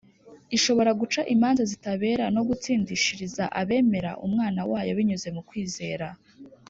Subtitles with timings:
[0.57, 6.07] ishobora guca imanza zitabera no gutsindishiriza abemera Umwana wayo binyuze mu kwizera.